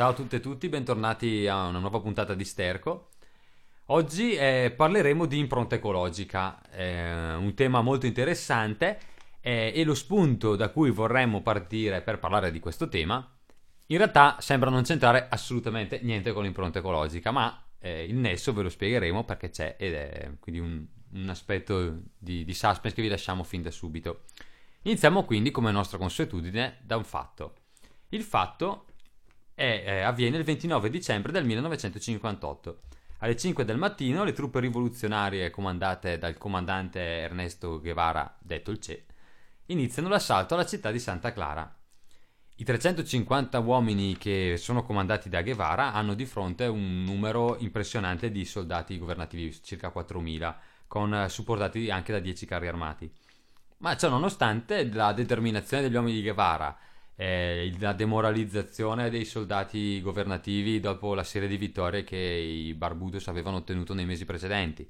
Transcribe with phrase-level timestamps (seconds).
[0.00, 3.10] Ciao a tutte e tutti, bentornati a una nuova puntata di Sterco.
[3.88, 8.98] Oggi eh, parleremo di impronta ecologica, eh, un tema molto interessante
[9.42, 13.30] eh, e lo spunto da cui vorremmo partire per parlare di questo tema
[13.88, 18.62] in realtà sembra non c'entrare assolutamente niente con l'impronta ecologica, ma eh, il nesso ve
[18.62, 23.08] lo spiegheremo perché c'è ed è quindi un, un aspetto di, di suspense che vi
[23.08, 24.22] lasciamo fin da subito.
[24.80, 27.56] Iniziamo quindi, come nostra consuetudine, da un fatto.
[28.08, 28.86] Il fatto
[29.60, 32.80] è, eh, avviene il 29 dicembre del 1958.
[33.18, 39.04] Alle 5 del mattino le truppe rivoluzionarie comandate dal comandante Ernesto Guevara, detto il CE,
[39.66, 41.70] iniziano l'assalto alla città di Santa Clara.
[42.56, 48.46] I 350 uomini che sono comandati da Guevara hanno di fronte un numero impressionante di
[48.46, 50.54] soldati governativi, circa 4.000,
[50.86, 53.12] con, eh, supportati anche da 10 carri armati.
[53.78, 56.74] Ma ciò nonostante la determinazione degli uomini di Guevara,
[57.20, 63.58] eh, la demoralizzazione dei soldati governativi dopo la serie di vittorie che i Barbudos avevano
[63.58, 64.88] ottenuto nei mesi precedenti,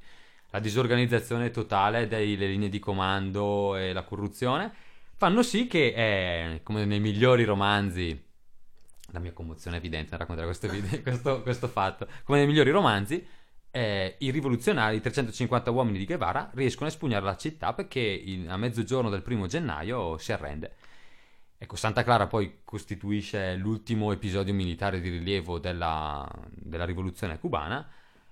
[0.50, 4.72] la disorganizzazione totale delle linee di comando e la corruzione,
[5.16, 8.28] fanno sì che, eh, come nei migliori romanzi,
[9.10, 12.70] la mia commozione è evidente nel raccontare questo, video, questo, questo fatto, come nei migliori
[12.70, 13.26] romanzi,
[13.72, 18.48] eh, i rivoluzionari, i 350 uomini di Guevara, riescono a espugnare la città perché in,
[18.48, 20.74] a mezzogiorno del primo gennaio si arrende.
[21.62, 27.86] Ecco, Santa Clara poi costituisce l'ultimo episodio militare di rilievo della, della rivoluzione cubana.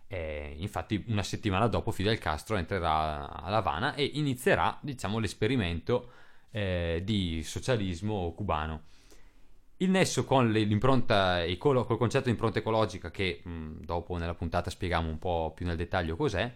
[0.07, 6.11] E infatti, una settimana dopo, Fidel Castro entrerà a La Habana e inizierà, diciamo, l'esperimento
[6.53, 8.85] eh, di socialismo cubano.
[9.77, 15.07] Il nesso con l'impronta, col concetto di impronta ecologica, che mh, dopo nella puntata spieghiamo
[15.07, 16.51] un po' più nel dettaglio cos'è,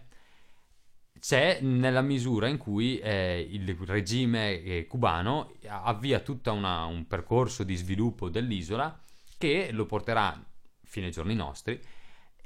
[1.23, 7.77] c'è nella misura in cui eh, il regime eh, cubano avvia tutto un percorso di
[7.77, 9.01] sviluppo dell'isola
[9.37, 10.37] che lo porterà,
[10.83, 11.81] fino ai giorni nostri,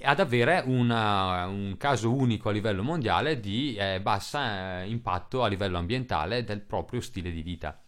[0.03, 5.47] ad avere una, un caso unico a livello mondiale di eh, basso eh, impatto a
[5.47, 7.83] livello ambientale del proprio stile di vita.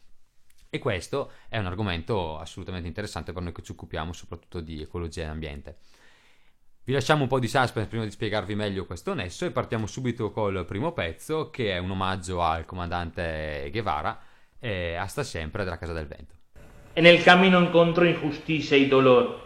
[0.72, 5.22] E questo è un argomento assolutamente interessante per noi che ci occupiamo soprattutto di ecologia
[5.22, 5.78] e ambiente.
[6.90, 10.32] Vi lasciamo un po' di suspense prima di spiegarvi meglio questo nesso e partiamo subito
[10.32, 14.18] col primo pezzo che è un omaggio al comandante Guevara
[14.60, 16.34] e hasta sempre della Casa del Vento.
[16.96, 19.40] En el camino encontró injusticia y dolor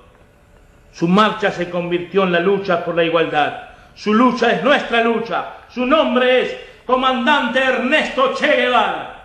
[0.91, 3.71] Su marcha se convirtió en la lucha por la igualdad.
[3.93, 5.65] Su lucha es nuestra lucha.
[5.67, 6.55] Su nombre es
[6.85, 9.22] Comandante Ernesto Che Guevara.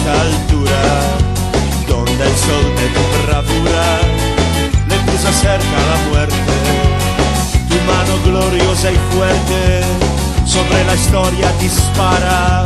[0.00, 0.82] Histórica altura,
[1.88, 4.00] donde el sol de tu bravura
[5.20, 6.56] se acerca la muerte,
[7.68, 9.82] tu mano gloriosa y fuerte
[10.46, 12.64] sobre la historia dispara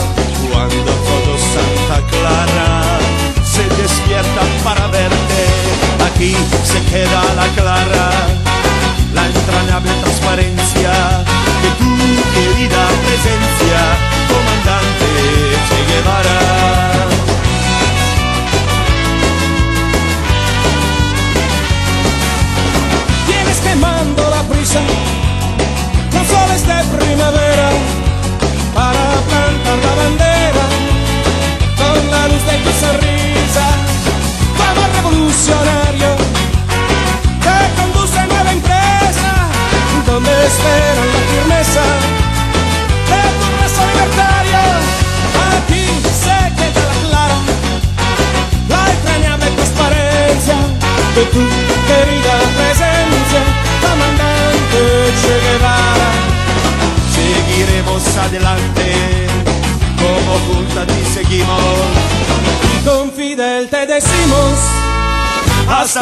[0.53, 2.83] cuando todo Santa Clara
[3.45, 5.41] se despierta para verte.
[6.07, 8.11] Aquí se queda la clara,
[9.15, 10.93] la entrañable transparencia
[11.63, 11.91] de tu
[12.35, 13.81] querida presencia,
[14.29, 15.05] comandante
[15.69, 16.54] Che Guevara.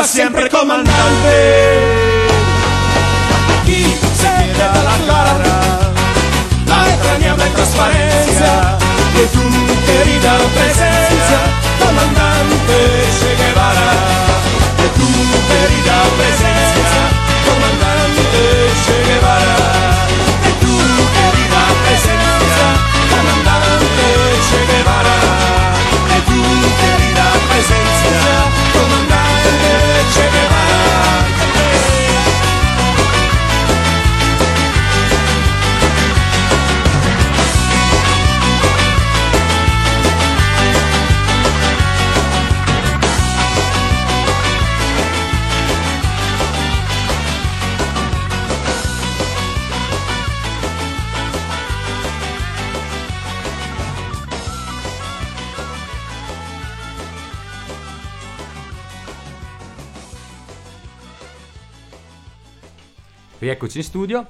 [0.05, 0.91] Siempre comandante.
[3.61, 3.85] aquí
[4.15, 5.59] se queda la clara,
[6.67, 8.79] la entrañable transparencia
[9.15, 9.45] de tu
[9.87, 11.41] querida presencia,
[11.79, 12.77] comandante
[13.19, 13.93] Che Guevara,
[14.79, 15.09] de tu
[15.49, 17.03] querida presencia,
[17.47, 17.92] comandante
[63.63, 64.29] Rieccoci in studio.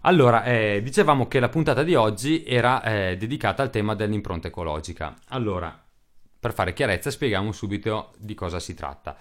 [0.00, 5.14] Allora, eh, dicevamo che la puntata di oggi era eh, dedicata al tema dell'impronta ecologica.
[5.28, 5.80] Allora,
[6.40, 9.16] per fare chiarezza, spieghiamo subito di cosa si tratta.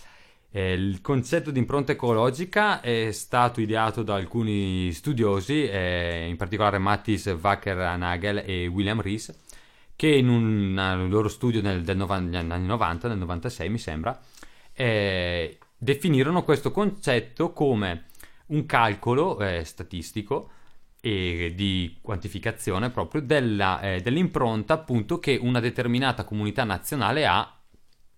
[0.49, 6.79] Eh, il concetto di impronta ecologica è stato ideato da alcuni studiosi, eh, in particolare
[6.79, 9.37] Mattis Wacker-Nagel e William Rees,
[9.95, 14.19] che in un, loro studio nel, del nova- negli anni 90, nel 96 mi sembra,
[14.73, 18.06] eh, definirono questo concetto come
[18.47, 20.51] un calcolo eh, statistico
[20.99, 27.59] e di quantificazione proprio della, eh, dell'impronta appunto che una determinata comunità nazionale ha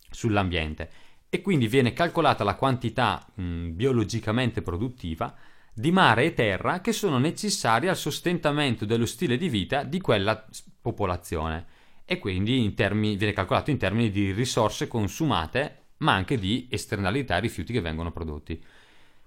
[0.09, 0.89] sull'ambiente
[1.29, 5.35] e quindi viene calcolata la quantità mh, biologicamente produttiva
[5.73, 10.45] di mare e terra che sono necessarie al sostentamento dello stile di vita di quella
[10.81, 11.65] popolazione
[12.05, 17.37] e quindi in termini- viene calcolato in termini di risorse consumate ma anche di esternalità
[17.37, 18.61] e rifiuti che vengono prodotti.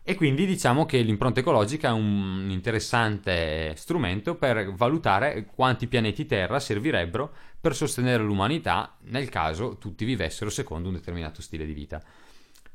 [0.04, 6.58] E quindi diciamo che l'impronta ecologica è un interessante strumento per valutare quanti pianeti Terra
[6.58, 12.02] servirebbero per sostenere l'umanità nel caso tutti vivessero secondo un determinato stile di vita.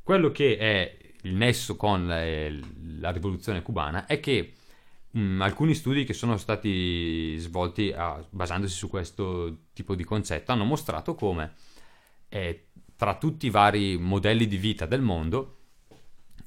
[0.01, 2.61] Quello che è il nesso con eh,
[2.99, 4.53] la rivoluzione cubana è che
[5.11, 10.63] mh, alcuni studi che sono stati svolti a- basandosi su questo tipo di concetto hanno
[10.63, 11.55] mostrato come
[12.29, 15.56] eh, tra tutti i vari modelli di vita del mondo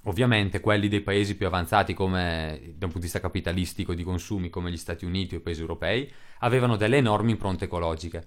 [0.05, 4.49] Ovviamente quelli dei paesi più avanzati come da un punto di vista capitalistico di consumi
[4.49, 8.27] come gli Stati Uniti o i paesi europei avevano delle enormi impronte ecologiche,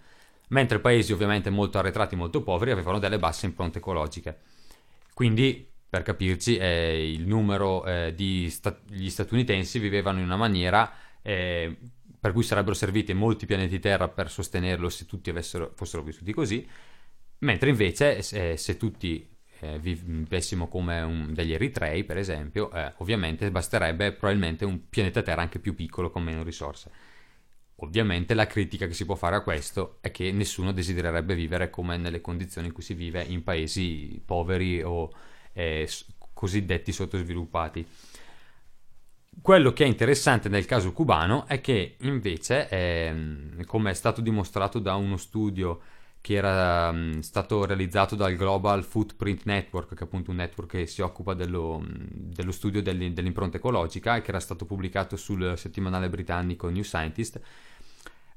[0.50, 4.40] mentre paesi ovviamente molto arretrati, molto poveri avevano delle basse impronte ecologiche.
[5.16, 10.92] Quindi, per capirci, eh, il numero eh, di sta- gli statunitensi vivevano in una maniera
[11.24, 11.76] eh,
[12.20, 16.68] per cui sarebbero serviti molti pianeti Terra per sostenerlo se tutti avessero- fossero vissuti così,
[17.40, 19.33] mentre invece se, se tutti
[19.64, 25.42] eh, vivessimo come un- degli eritrei, per esempio, eh, ovviamente basterebbe probabilmente un pianeta Terra
[25.42, 26.92] anche più piccolo con meno risorse.
[27.78, 31.98] Ovviamente la critica che si può fare a questo è che nessuno desidererebbe vivere come
[31.98, 35.12] nelle condizioni in cui si vive in paesi poveri o
[35.54, 35.90] eh,
[36.34, 37.88] cosiddetti sottosviluppati.
[39.42, 44.80] Quello che è interessante nel caso cubano è che invece, ehm, come è stato dimostrato
[44.80, 45.82] da uno studio
[46.24, 50.86] che era mm, stato realizzato dal Global Footprint Network, che è appunto un network che
[50.86, 55.56] si occupa dello, mm, dello studio dell'i- dell'impronta ecologica e che era stato pubblicato sul
[55.58, 57.42] settimanale britannico New Scientist,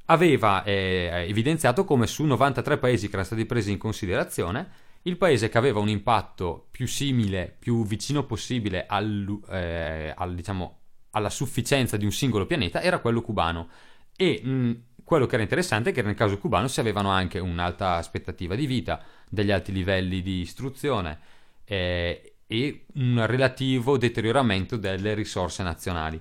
[0.07, 4.69] aveva eh, evidenziato come su 93 paesi che erano stati presi in considerazione,
[5.02, 10.78] il paese che aveva un impatto più simile, più vicino possibile al, eh, al, diciamo,
[11.11, 13.69] alla sufficienza di un singolo pianeta era quello cubano.
[14.16, 14.73] E mh,
[15.06, 18.66] quello che era interessante è che nel caso cubano si avevano anche un'alta aspettativa di
[18.66, 21.20] vita, degli alti livelli di istruzione
[21.64, 26.20] eh, e un relativo deterioramento delle risorse nazionali.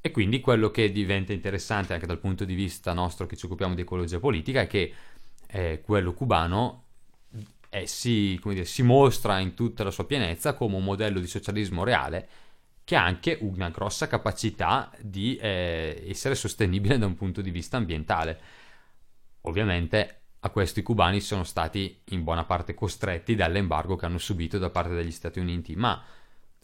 [0.00, 3.74] E quindi quello che diventa interessante anche dal punto di vista nostro che ci occupiamo
[3.74, 4.94] di ecologia politica è che
[5.46, 6.84] eh, quello cubano
[7.68, 11.84] eh, si, dire, si mostra in tutta la sua pienezza come un modello di socialismo
[11.84, 12.28] reale
[12.84, 17.78] che ha anche una grossa capacità di eh, essere sostenibile da un punto di vista
[17.78, 18.40] ambientale.
[19.42, 24.58] Ovviamente a questo i cubani sono stati in buona parte costretti dall'embargo che hanno subito
[24.58, 26.02] da parte degli Stati Uniti, ma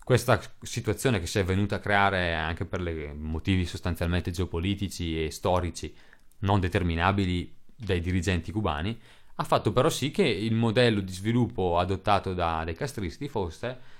[0.04, 2.80] questa situazione che si è venuta a creare anche per
[3.14, 5.94] motivi sostanzialmente geopolitici e storici
[6.40, 8.98] non determinabili dai dirigenti cubani,
[9.36, 13.98] ha fatto però sì che il modello di sviluppo adottato da- dai castristi fosse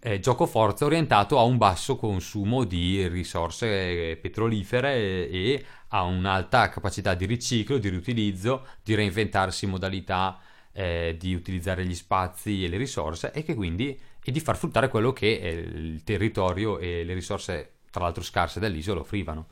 [0.00, 6.02] eh, gioco forza orientato a un basso consumo di risorse eh, petrolifere e, e a
[6.02, 10.40] un'alta capacità di riciclo, di riutilizzo, di reinventarsi modalità
[10.72, 15.12] eh, di utilizzare gli spazi e le risorse e, quindi, e di far fruttare quello
[15.12, 19.46] che eh, il territorio e le risorse, tra l'altro scarse dell'isola, offrivano.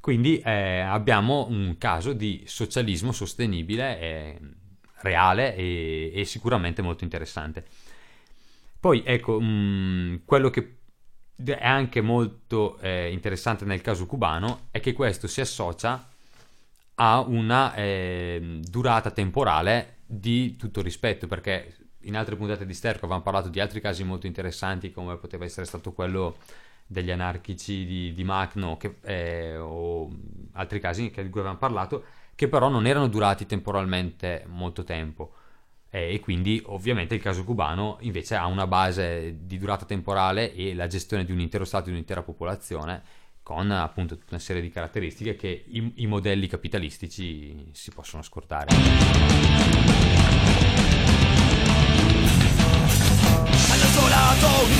[0.00, 4.38] Quindi eh, abbiamo un caso di socialismo sostenibile, eh,
[5.02, 7.66] reale e, e, sicuramente molto interessante.
[8.82, 10.78] Poi ecco, mh, mm, quello che
[11.44, 16.08] è anche molto eh, interessante nel caso cubano è che questo si associa
[16.96, 23.22] a una eh, durata temporale di tutto rispetto, perché in altre puntate di Sterco avevamo
[23.22, 26.38] parlato di altri casi molto interessanti, come poteva essere stato quello
[26.84, 30.10] degli anarchici di, di Macno eh, o
[30.54, 35.34] altri casi di cui avevamo parlato, che però non erano durati temporalmente molto tempo.
[35.94, 40.74] Eh, e quindi ovviamente il caso cubano invece ha una base di durata temporale e
[40.74, 43.02] la gestione di un intero Stato, di un'intera popolazione,
[43.42, 48.68] con appunto tutta una serie di caratteristiche che i, i modelli capitalistici si possono scordare.
[53.92, 54.71] isolato, un'isola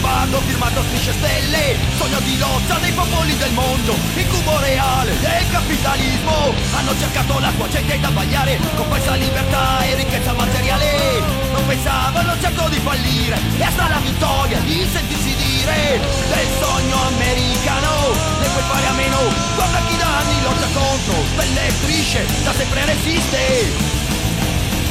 [0.00, 1.76] bando firmato strisce stelle.
[1.96, 6.54] Sogno di lotta dei popoli del mondo Incubo reale del capitalismo.
[6.74, 11.22] Hanno cercato la tua gente da sbagliare Compensa libertà e ricchezza materiale.
[11.52, 18.12] Non pensavano certo di fallire E hasta la vittoria di sentirsi dire Del sogno americano
[18.40, 19.18] Ne puoi fare a meno
[19.54, 23.96] Guarda chi da anni lotta contro Stelle e strisce Da sempre resiste.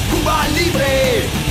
[0.10, 1.47] Cuba libre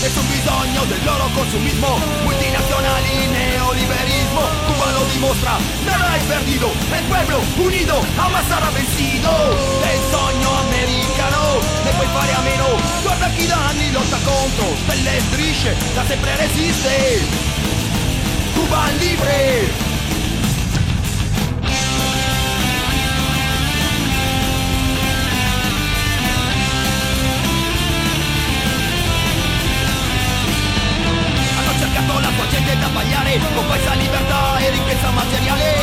[0.00, 1.98] nessun bisogno del loro consumismo.
[2.22, 9.30] Multinazionali, neoliberismo Cuba lo dimostra, nada es perdido El pueblo unido jamás sarà vencido
[9.82, 12.66] Del sogno americano ne puoi fare a meno.
[13.02, 17.20] Guarda chi da anni lotta contro Stelle strisce, da sempre resiste.
[18.54, 19.89] Cuba libre
[33.30, 35.74] sbagliare con questa libertà e ricchezza materiale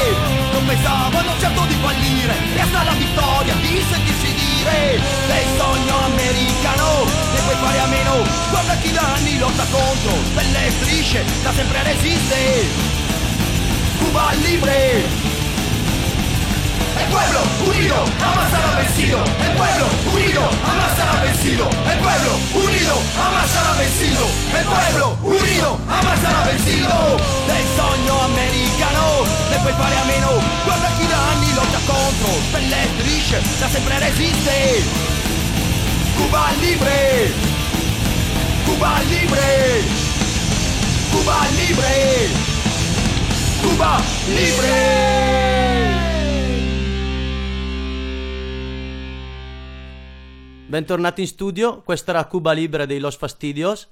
[0.51, 2.34] non pensavano certo di fallire.
[2.56, 5.00] E hasta la vittoria di sentirsi dire.
[5.27, 8.24] Del sogno americano ne puoi fare a meno.
[8.50, 12.96] Guarda chi da anni lotta contro delle strisce da sempre resiste.
[14.00, 15.26] Cuba libre
[17.00, 19.18] El pueblo unido jamás será vencido.
[19.46, 21.66] El pueblo unido jamás será vencido.
[21.92, 22.32] El pueblo
[22.66, 24.24] unido jamás será vencido.
[24.60, 26.96] El pueblo unido jamás será vencido.
[27.48, 29.08] Del sogno americano
[29.62, 30.30] puoi fare a meno.
[30.66, 34.84] Guarda chi da anni lotta contro delle strisce da resiste.
[36.16, 37.34] Cuba libre.
[38.66, 39.84] Cuba libre.
[41.12, 42.30] Cuba libre.
[43.62, 45.47] Cuba libre.
[50.68, 53.88] Bentornati in studio, questa era Cuba Libre dei Los Fastidios.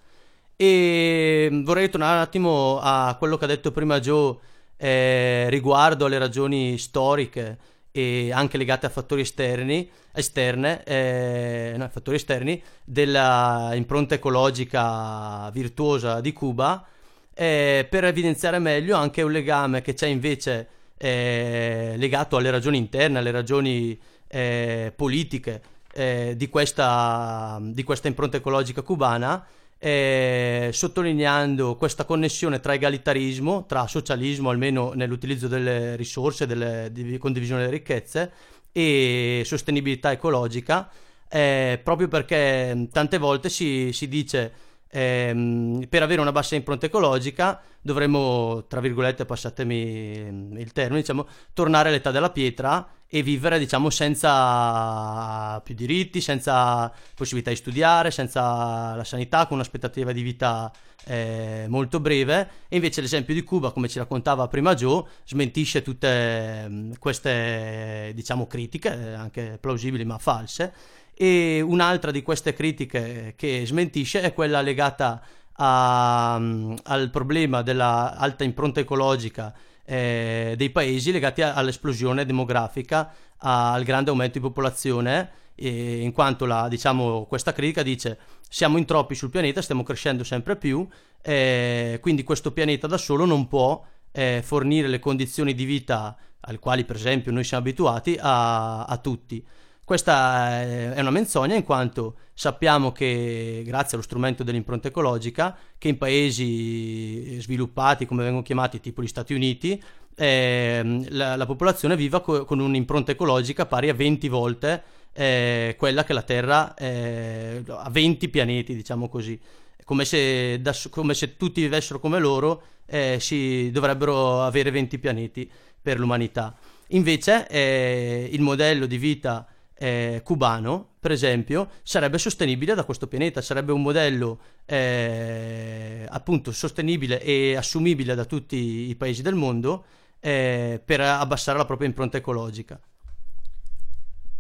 [0.58, 4.36] E vorrei tornare un attimo a quello che ha detto prima Joe
[4.76, 7.58] eh, riguardo alle ragioni storiche
[7.92, 16.20] e anche legate a fattori esterni, esterne, eh, no, fattori esterni della impronta ecologica virtuosa
[16.20, 16.86] di Cuba
[17.34, 20.68] eh, per evidenziare meglio anche un legame che c'è invece
[20.98, 25.62] eh, legato alle ragioni interne, alle ragioni eh, politiche
[25.98, 29.46] eh, di, questa, di, questa, impronta ecologica cubana,
[29.80, 37.62] eh, sottolineando questa connessione tra egalitarismo, tra socialismo, almeno nell'utilizzo delle risorse, delle, di condivisione
[37.62, 38.32] delle ricchezze,
[38.74, 40.92] e sostenibilità ecologica,
[41.30, 44.52] eh, proprio perché tante volte si, si dice
[44.96, 51.90] ehm, per avere una bassa impronta ecologica dovremmo, tra virgolette, passatemi il termine, diciamo, tornare
[51.90, 59.04] all'età della pietra e vivere diciamo senza più diritti, senza possibilità di studiare, senza la
[59.04, 60.72] sanità, con un'aspettativa di vita
[61.06, 62.50] eh, molto breve.
[62.68, 68.48] E invece l'esempio di Cuba, come ci raccontava prima Joe, smentisce tutte mm, queste diciamo
[68.48, 70.74] critiche, eh, anche plausibili ma false
[71.16, 75.22] e un'altra di queste critiche che smentisce è quella legata
[75.54, 79.54] a, mm, al problema dell'alta impronta ecologica
[79.86, 86.12] eh, dei paesi legati a, all'esplosione demografica, a, al grande aumento di popolazione, eh, in
[86.12, 88.18] quanto la, diciamo, questa critica dice
[88.50, 90.86] siamo in troppi sul pianeta, stiamo crescendo sempre più,
[91.22, 96.60] eh, quindi questo pianeta da solo non può eh, fornire le condizioni di vita alle
[96.60, 99.46] quali per esempio noi siamo abituati a, a tutti.
[99.86, 105.98] Questa è una menzogna in quanto sappiamo che grazie allo strumento dell'impronta ecologica che in
[105.98, 109.82] paesi sviluppati come vengono chiamati tipo gli Stati Uniti
[110.16, 116.04] eh, la, la, popolazione viva co- con un'impronta ecologica pari a 20 volte è quella
[116.04, 119.40] che la Terra eh, ha 20 pianeti, diciamo così.
[119.86, 125.50] Come se, da- come se tutti vivessero come loro, eh, si dovrebbero avere 20 pianeti
[125.82, 126.56] per l'umanità.
[126.90, 129.48] Invece eh, il modello di vita
[129.78, 137.22] eh, cubano, per esempio, sarebbe sostenibile da questo pianeta, sarebbe un modello eh, appunto sostenibile
[137.22, 139.86] e assumibile da tutti i paesi del mondo
[140.20, 142.80] eh, per abbassare la propria impronta ecologica.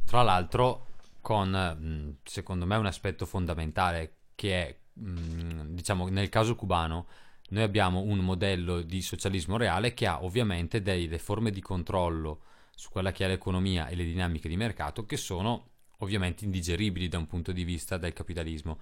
[0.05, 0.87] Tra l'altro,
[1.21, 7.07] con mh, secondo me un aspetto fondamentale che è, mh, diciamo, nel caso cubano,
[7.49, 12.41] noi abbiamo un modello di socialismo reale che ha ovviamente delle forme di controllo
[12.75, 17.17] su quella che è l'economia e le dinamiche di mercato che sono ovviamente indigeribili da
[17.17, 18.79] un punto di vista del capitalismo.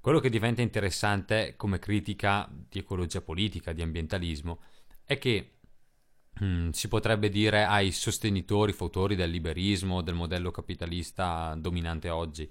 [0.00, 4.60] Quello che diventa interessante come critica di ecologia politica, di ambientalismo,
[5.04, 5.58] è che
[6.42, 12.50] mm, si potrebbe dire ai sostenitori, fautori del liberismo, del modello capitalista dominante oggi,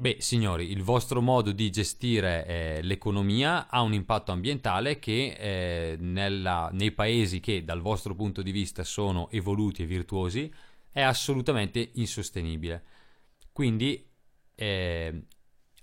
[0.00, 5.96] Beh, signori, il vostro modo di gestire eh, l'economia ha un impatto ambientale che eh,
[5.98, 10.50] nella- nei paesi che dal vostro punto di vista sono evoluti e virtuosi
[10.90, 12.82] è assolutamente insostenibile.
[13.52, 14.10] Quindi
[14.54, 15.26] eh,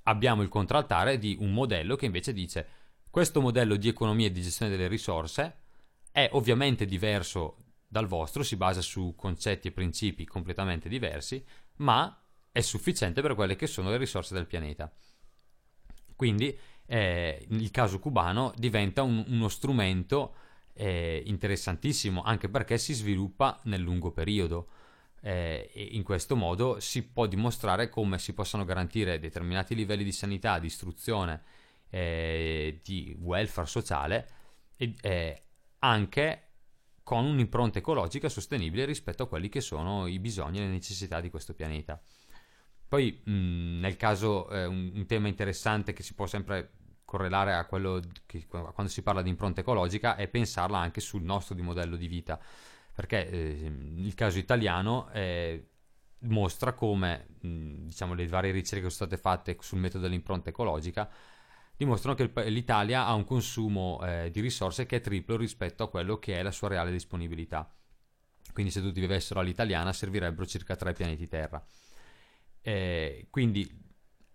[0.06, 2.68] abbiamo il contraltare di un modello che invece dice
[3.12, 5.58] questo modello di economia e di gestione delle risorse
[6.12, 7.58] è ovviamente diverso
[7.88, 11.46] dal vostro, si basa su concetti e principi completamente diversi,
[11.76, 12.20] ma
[12.58, 14.92] è sufficiente per quelle che sono le risorse del pianeta.
[16.16, 20.34] Quindi eh, il caso cubano diventa un- uno strumento
[20.74, 24.70] eh, interessantissimo anche perché si sviluppa nel lungo periodo.
[25.22, 30.58] Eh, in questo modo si può dimostrare come si possano garantire determinati livelli di sanità,
[30.58, 31.44] di istruzione,
[31.92, 34.30] eh, di welfare sociale
[34.78, 35.44] eh,
[35.80, 36.42] anche
[37.04, 41.30] con un'impronta ecologica sostenibile rispetto a quelli che sono i bisogni e le necessità di
[41.30, 42.02] questo pianeta.
[42.88, 46.72] Poi, mh, nel caso, eh, un, un tema interessante che si può sempre
[47.04, 51.56] correlare a quello che quando si parla di impronta ecologica è pensarla anche sul nostro
[51.56, 52.38] di modello di vita,
[52.94, 55.70] perché eh, il caso italiano eh,
[56.20, 61.10] mostra come, diciamo, le varie ricerche che sono state fatte sul metodo dell'impronta ecologica
[61.78, 66.18] dimostrano che l'Italia ha un consumo eh, di risorse che è triplo rispetto a quello
[66.18, 67.72] che è la sua reale disponibilità.
[68.52, 71.64] Quindi se tutti vivessero all'italiana servirebbero circa tre pianeti Terra.
[72.62, 73.86] Eh, quindi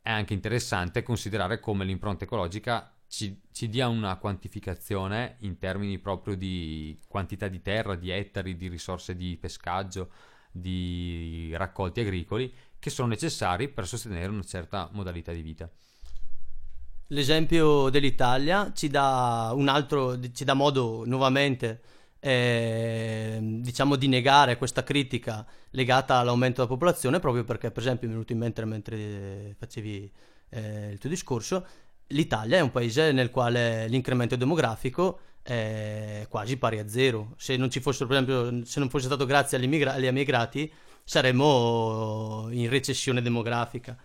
[0.01, 6.35] è anche interessante considerare come l'impronta ecologica ci, ci dia una quantificazione in termini proprio
[6.35, 10.11] di quantità di terra, di ettari, di risorse di pescaggio,
[10.51, 15.71] di raccolti agricoli che sono necessari per sostenere una certa modalità di vita.
[17.09, 21.83] L'esempio dell'Italia ci dà altro, ci dà modo nuovamente,
[22.25, 28.13] eh, diciamo, di negare questa critica legata all'aumento della popolazione, proprio perché, per esempio, mi
[28.13, 30.13] è venuto in mente mentre facevi
[30.51, 31.67] eh, il tuo discorso,
[32.09, 37.35] l'Italia è un paese nel quale l'incremento demografico è quasi pari a zero.
[37.39, 42.47] Se non ci fossero, per esempio, se non fosse stato grazie agli, agli emigrati, saremmo
[42.53, 43.97] in recessione demografica.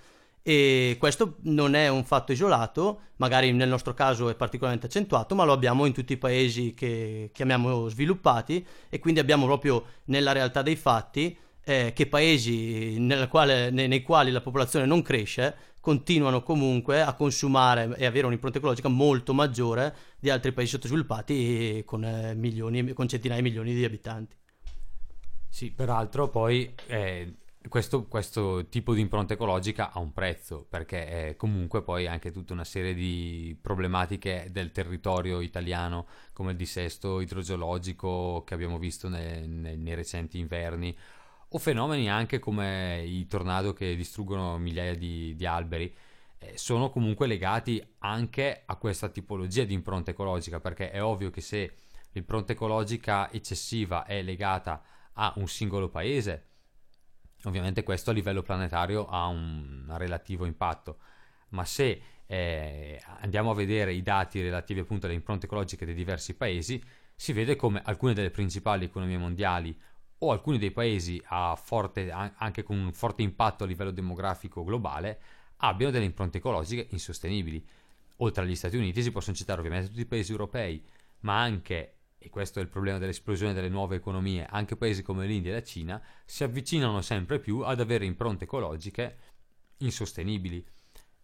[0.47, 5.43] E questo non è un fatto isolato, magari nel nostro caso è particolarmente accentuato, ma
[5.43, 10.61] lo abbiamo in tutti i paesi che chiamiamo sviluppati e quindi abbiamo proprio nella realtà
[10.61, 12.97] dei fatti eh, che paesi
[13.29, 18.59] quale- nei, nei quali la popolazione non cresce continuano comunque a consumare e avere un'impronta
[18.59, 23.83] ecologica molto maggiore di altri paesi sottosviluppati con, eh, milioni, con centinaia di milioni di
[23.83, 24.37] abitanti.
[25.49, 27.33] Sì, peraltro poi eh,
[27.69, 32.63] questo, questo tipo di impronta ecologica ha un prezzo, perché comunque poi anche tutta una
[32.63, 39.77] serie di problematiche del territorio italiano, come il dissesto idrogeologico che abbiamo visto nei, nei-
[39.77, 40.95] nei recenti inverni,
[41.49, 45.93] o fenomeni anche come i tornado che distruggono migliaia di, di alberi.
[46.39, 51.41] eh, Sono comunque legati anche a questa tipologia di impronta ecologica, perché è ovvio che
[51.41, 51.73] se
[52.11, 56.46] l'impronta ecologica eccessiva è legata a un singolo paese,
[57.43, 60.97] ovviamente questo a livello planetario ha un relativo impatto,
[61.49, 66.35] ma se eh, andiamo a vedere i dati relativi appunto alle impronte ecologiche dei diversi
[66.35, 66.81] paesi,
[67.15, 69.75] si vede come alcune delle principali economie mondiali
[70.19, 71.21] o alcuni dei paesi
[71.55, 75.19] forte- an- anche con un forte impatto a livello demografico globale
[75.57, 77.65] abbiano delle impronte ecologiche insostenibili.
[78.17, 80.83] Oltre agli Stati Uniti si possono citare ovviamente tutti i paesi europei,
[81.19, 85.51] ma anche, e questo è il problema dell'esplosione delle nuove economie, anche paesi come l'India
[85.51, 89.17] e la Cina si avvicinano sempre più ad avere impronte ecologiche
[89.77, 90.65] insostenibili.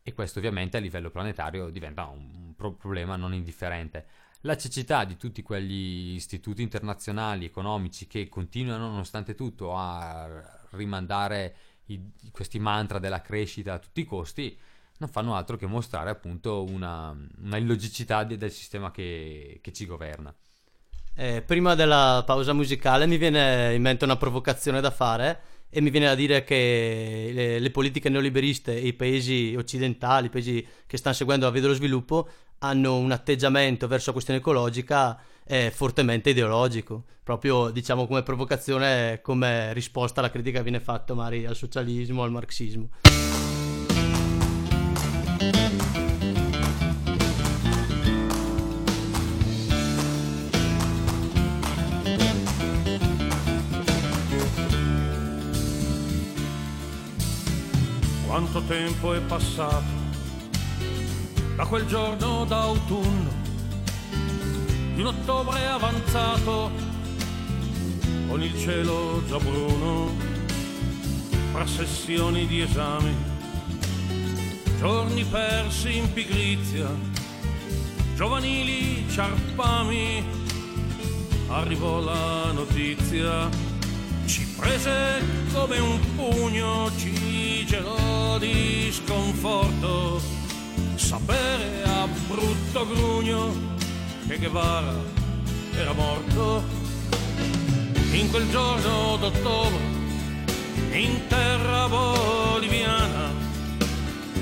[0.04, 4.06] E questo ovviamente a livello planetario diventa un pro- problema non indifferente.
[4.42, 12.12] La cecità di tutti quegli istituti internazionali economici che continuano nonostante tutto a rimandare i-
[12.32, 14.58] questi mantra della crescita a tutti i costi,
[14.98, 20.34] non fanno altro che mostrare appunto una, una illogicità del sistema che, che ci governa.
[21.16, 25.92] Eh, prima della pausa musicale mi viene in mente una provocazione da fare e mi
[25.92, 30.98] viene da dire che le, le politiche neoliberiste e i paesi occidentali, i paesi che
[30.98, 32.28] stanno seguendo la via dello sviluppo,
[32.60, 39.74] hanno un atteggiamento verso la questione ecologica eh, fortemente ideologico, proprio diciamo come provocazione, come
[39.74, 42.90] risposta alla critica che viene fatta magari al socialismo, al marxismo.
[58.74, 60.02] Tempo è passato
[61.56, 63.32] da quel giorno d'autunno,
[64.96, 66.72] di un ottobre avanzato,
[68.28, 70.12] con il cielo già bruno,
[71.52, 73.16] fra sessioni di esami,
[74.80, 76.90] giorni persi in pigrizia,
[78.16, 80.24] giovanili ciarpami,
[81.50, 83.48] arrivò la notizia
[84.26, 85.22] ci prese
[85.54, 87.23] come un pugno, ci
[87.74, 90.22] gelò di sconforto,
[90.94, 93.52] sapere a brutto grugno
[94.28, 94.94] che Guevara
[95.76, 96.64] era morto.
[98.12, 99.80] In quel giorno d'ottobre,
[100.92, 103.32] in terra boliviana,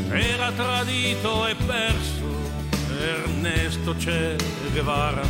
[0.09, 2.27] era tradito e perso
[2.99, 4.35] Ernesto Che
[4.73, 5.23] Guevara.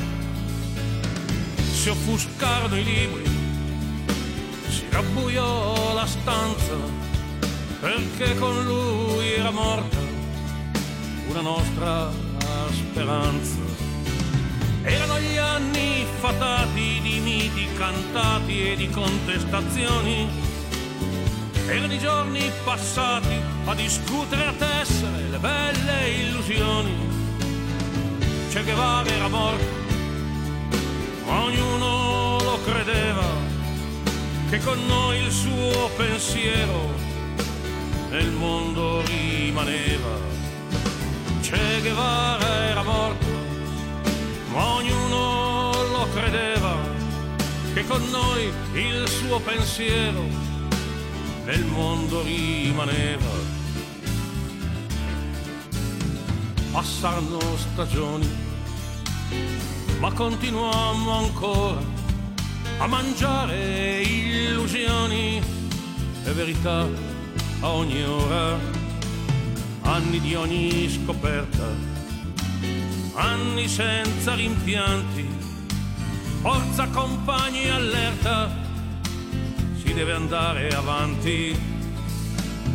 [1.72, 3.30] Si offuscarono i libri
[4.70, 7.11] si rabbuiò la stanza
[7.82, 9.98] perché con lui era morta
[11.28, 12.12] una nostra
[12.72, 13.60] speranza.
[14.84, 20.30] Erano gli anni fatati di miti cantati e di contestazioni.
[21.68, 27.10] Erano i giorni passati a discutere a tessere le belle illusioni.
[28.52, 29.66] Che Guevara era morto,
[31.26, 33.50] ognuno lo credeva
[34.50, 37.11] che con noi il suo pensiero
[38.12, 40.20] nel mondo rimaneva.
[41.42, 43.26] Che Guevara era morto,
[44.52, 46.76] ma ognuno lo credeva,
[47.74, 50.24] che con noi il suo pensiero
[51.46, 53.50] nel mondo rimaneva.
[56.72, 58.30] Passarono stagioni,
[60.00, 61.82] ma continuammo ancora
[62.78, 65.42] a mangiare illusioni
[66.24, 67.11] e verità
[67.62, 68.58] ogni ora,
[69.82, 71.68] anni di ogni scoperta,
[73.14, 75.28] anni senza rimpianti,
[76.42, 78.50] forza compagni allerta,
[79.82, 81.56] si deve andare avanti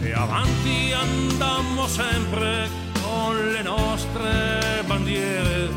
[0.03, 2.69] e avanti andammo sempre
[3.03, 5.69] con le nostre bandiere,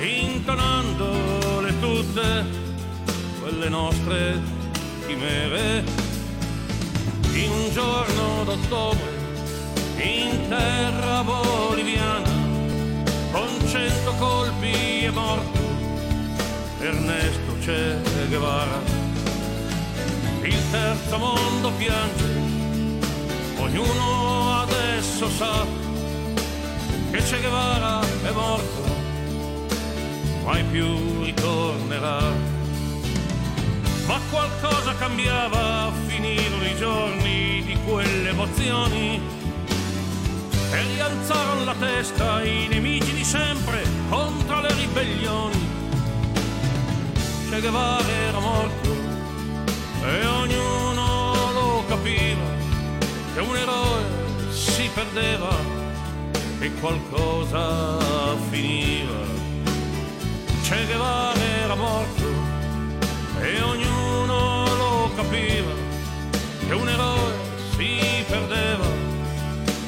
[0.00, 2.44] intonandole tutte
[3.40, 4.40] quelle nostre
[5.06, 6.03] chimere.
[7.34, 9.10] In un giorno d'ottobre,
[9.96, 12.30] in terra boliviana,
[13.32, 15.58] con cento colpi è morto
[16.78, 17.96] Ernesto Che
[18.28, 18.80] Guevara.
[20.42, 22.24] Il terzo mondo piange,
[23.58, 25.66] ognuno adesso sa
[27.10, 28.82] che Che Guevara è morto,
[30.44, 32.53] mai più ritornerà
[34.06, 39.20] ma qualcosa cambiava, finirono i giorni di quelle emozioni
[40.70, 45.72] e rialzarono la testa i nemici di sempre contro le ribellioni.
[47.48, 48.90] Che Guevara era morto
[50.02, 52.42] e ognuno lo capiva
[53.34, 54.02] che un eroe
[54.50, 55.56] si perdeva
[56.58, 57.98] e qualcosa
[58.50, 59.22] finiva.
[60.62, 62.24] Che Guevara era morto
[63.40, 63.93] e ognuno
[65.14, 65.72] capiva
[66.66, 67.32] che un eroe
[67.76, 68.86] si perdeva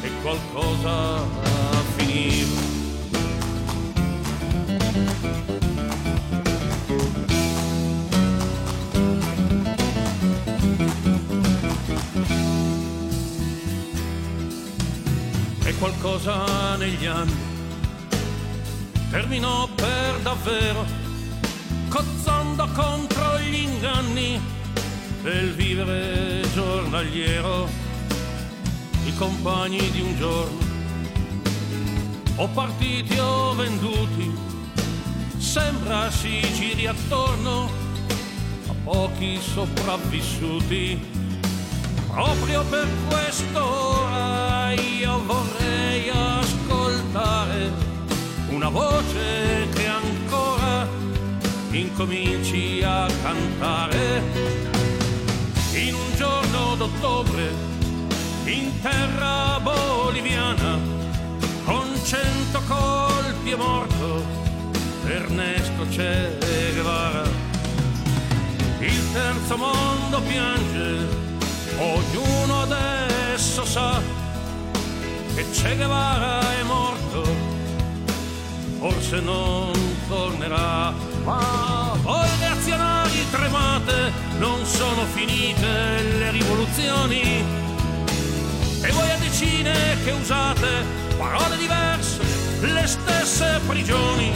[0.03, 1.23] e qualcosa
[1.97, 2.75] finiva.
[15.65, 17.35] E qualcosa negli anni
[19.11, 20.85] terminò per davvero
[21.89, 24.56] cozzando contro gli inganni
[25.27, 27.69] del vivere giornaliero,
[29.07, 30.59] i compagni di un giorno,
[32.37, 34.33] o partiti o venduti,
[35.37, 37.69] sembra si giri attorno
[38.69, 41.15] a pochi sopravvissuti,
[42.09, 47.71] Proprio per quest'ora io vorrei ascoltare
[48.49, 50.89] una voce che ancora
[51.73, 54.66] incominci a cantare.
[55.77, 57.53] In un giorno d'ottobre,
[58.45, 60.79] in terra boliviana,
[61.65, 64.25] con cento colpi è morto
[65.05, 67.25] Ernesto Che Guevara.
[68.79, 71.07] Il terzo mondo piange,
[71.77, 74.01] ognuno adesso sa
[75.35, 77.23] che Che Guevara è morto,
[78.79, 79.73] forse non
[80.09, 80.95] tornerà.
[81.23, 82.29] Ma voi
[83.31, 87.45] tremate, non sono finite le rivoluzioni.
[88.83, 90.85] E voi a decine che usate
[91.17, 92.21] parole diverse,
[92.61, 94.33] le stesse prigioni.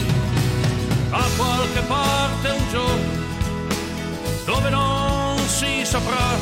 [1.09, 3.11] Da qualche parte un giorno,
[4.45, 6.37] dove non si saprà,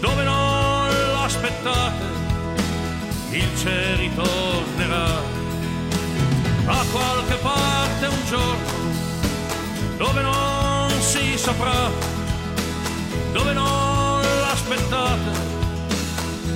[0.00, 2.04] dove non l'aspettate,
[3.30, 5.20] il C'è ritornerà.
[6.64, 8.70] Da qualche parte un giorno,
[9.96, 10.61] dove non
[11.12, 11.90] si saprà,
[13.34, 15.30] dove non l'aspettate,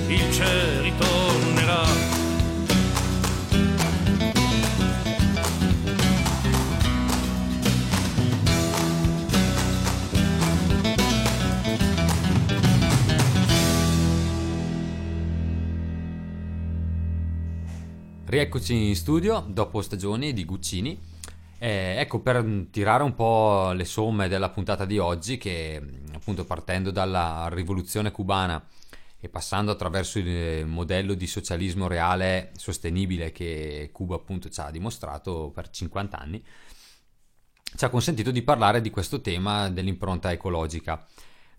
[0.07, 1.85] il C'è ritornerà.
[18.25, 21.16] Rieccoci in studio dopo stagioni di Guccini.
[21.59, 25.81] Eh, ecco, per tirare un po' le somme della puntata di oggi, che
[26.13, 28.63] appunto partendo dalla rivoluzione cubana
[29.19, 35.51] e passando attraverso il modello di socialismo reale sostenibile che Cuba appunto ci ha dimostrato
[35.53, 36.43] per 50 anni,
[37.75, 41.05] ci ha consentito di parlare di questo tema dell'impronta ecologica.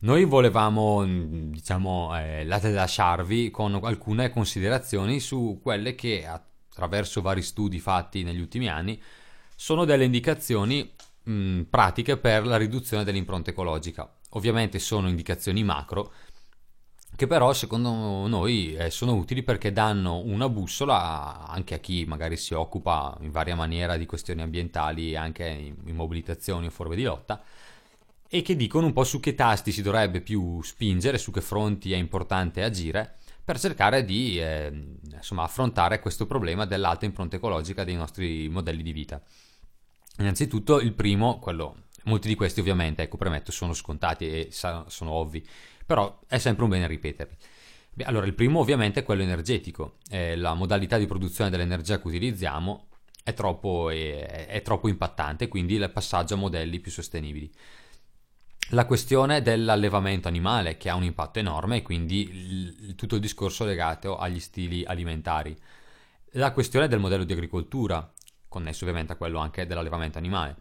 [0.01, 8.23] Noi volevamo, diciamo, eh, lasciarvi con alcune considerazioni su quelle che attraverso vari studi fatti
[8.23, 9.01] negli ultimi anni
[9.61, 10.89] sono delle indicazioni
[11.25, 14.09] mh, pratiche per la riduzione dell'impronta ecologica.
[14.31, 16.13] Ovviamente sono indicazioni macro
[17.17, 22.37] che però secondo noi eh, sono utili perché danno una bussola anche a chi magari
[22.37, 27.03] si occupa in varia maniera di questioni ambientali, anche in, in mobilitazioni o forme di
[27.03, 27.43] lotta,
[28.29, 31.93] e che dicono un po' su che tasti si dovrebbe più spingere, su che fronti
[31.93, 34.71] è importante agire per cercare di eh,
[35.15, 39.21] insomma, affrontare questo problema dell'alta impronta ecologica dei nostri modelli di vita.
[40.19, 45.47] Innanzitutto il primo, quello, molti di questi ovviamente, ecco premetto, sono scontati e sono ovvi,
[45.87, 47.37] però è sempre un bene ripeterli.
[47.95, 52.07] Beh, allora, il primo ovviamente è quello energetico, eh, la modalità di produzione dell'energia che
[52.07, 52.87] utilizziamo
[53.23, 57.51] è troppo, è, è troppo impattante, quindi il passaggio a modelli più sostenibili
[58.73, 64.19] la questione dell'allevamento animale che ha un impatto enorme quindi il, tutto il discorso legato
[64.19, 65.57] agli stili alimentari.
[66.33, 68.13] La questione del modello di agricoltura,
[68.49, 70.57] connesso ovviamente a quello anche dell'allevamento animale,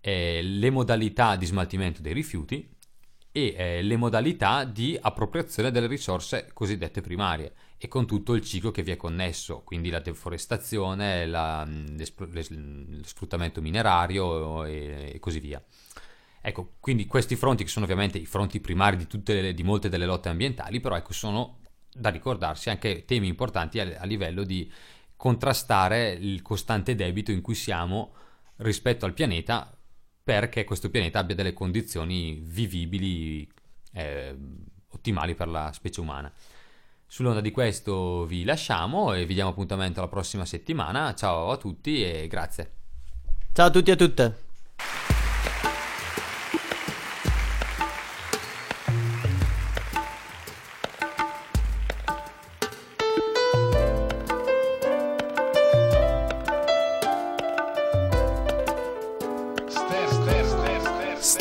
[0.00, 2.76] eh, le modalità di smaltimento dei rifiuti
[3.30, 8.70] e eh, le modalità di appropriazione delle risorse cosiddette primarie e con tutto il ciclo
[8.70, 12.42] che vi è connesso, quindi la deforestazione, la, lo
[13.04, 15.62] sfruttamento minerario e, e così via.
[16.40, 20.06] Ecco, quindi questi fronti che sono ovviamente i fronti primari di, le, di molte delle
[20.06, 21.58] lotte ambientali, però ecco, sono
[21.92, 24.70] da ricordarsi anche temi importanti a, a livello di
[25.18, 28.14] contrastare il costante debito in cui siamo
[28.58, 29.76] rispetto al pianeta
[30.22, 33.46] perché questo pianeta abbia delle condizioni vivibili
[33.94, 34.36] eh,
[34.90, 36.32] ottimali per la specie umana.
[37.04, 41.14] Sull'onda di questo vi lasciamo e vi diamo appuntamento la prossima settimana.
[41.14, 42.72] Ciao a tutti e grazie.
[43.52, 45.17] Ciao a tutti e a tutte.